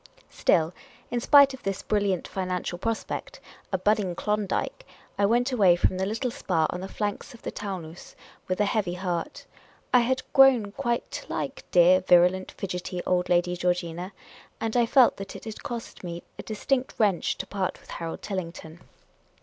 Still, 0.31 0.73
in 1.11 1.19
spite 1.19 1.53
of 1.53 1.61
this 1.61 1.83
brilliant 1.83 2.27
financial 2.27 2.79
prospect, 2.79 3.39
a 3.71 3.77
budding 3.77 4.15
Klondike, 4.15 4.83
I 5.19 5.27
went 5.27 5.51
away 5.51 5.75
from 5.75 5.99
the 5.99 6.07
little 6.07 6.31
Spa 6.31 6.65
on 6.71 6.81
the 6.81 6.87
flanks 6.87 7.35
of 7.35 7.43
the 7.43 7.51
Taunus 7.51 8.15
with 8.47 8.59
a 8.59 8.65
heavy 8.65 8.95
heart. 8.95 9.45
I 9.93 9.99
had 9.99 10.23
grown 10.33 10.71
quite 10.71 11.11
to 11.11 11.27
like 11.31 11.63
dear, 11.69 11.99
virulent, 12.01 12.51
fidgety 12.53 13.03
old 13.05 13.29
Lady 13.29 13.55
Georgina; 13.55 14.11
and 14.59 14.75
I 14.75 14.87
felt 14.87 15.17
that 15.17 15.35
it 15.35 15.43
had 15.45 15.61
cost 15.61 16.03
me 16.03 16.23
a 16.39 16.41
distinct 16.41 16.95
wrench 16.97 17.37
to 17.37 17.45
part 17.45 17.79
with 17.79 17.91
Harold 17.91 18.23
Tillington. 18.23 18.79